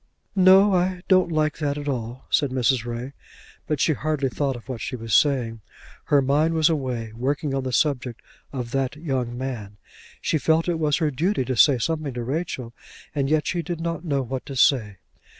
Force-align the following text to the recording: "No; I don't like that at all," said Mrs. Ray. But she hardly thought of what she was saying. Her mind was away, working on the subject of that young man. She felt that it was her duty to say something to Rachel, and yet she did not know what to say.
"No; 0.35 0.73
I 0.73 1.03
don't 1.07 1.31
like 1.31 1.59
that 1.59 1.77
at 1.77 1.87
all," 1.87 2.25
said 2.31 2.49
Mrs. 2.49 2.85
Ray. 2.85 3.13
But 3.67 3.79
she 3.79 3.93
hardly 3.93 4.29
thought 4.29 4.55
of 4.55 4.67
what 4.67 4.81
she 4.81 4.95
was 4.95 5.13
saying. 5.13 5.61
Her 6.05 6.23
mind 6.23 6.55
was 6.55 6.69
away, 6.71 7.13
working 7.13 7.53
on 7.53 7.61
the 7.61 7.71
subject 7.71 8.19
of 8.51 8.71
that 8.71 8.95
young 8.95 9.37
man. 9.37 9.77
She 10.19 10.39
felt 10.39 10.65
that 10.65 10.71
it 10.71 10.79
was 10.79 10.97
her 10.97 11.11
duty 11.11 11.45
to 11.45 11.55
say 11.55 11.77
something 11.77 12.15
to 12.15 12.23
Rachel, 12.23 12.73
and 13.13 13.29
yet 13.29 13.45
she 13.45 13.61
did 13.61 13.79
not 13.79 14.03
know 14.03 14.23
what 14.23 14.43
to 14.47 14.55
say. 14.55 14.97